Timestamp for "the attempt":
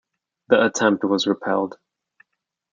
0.49-1.03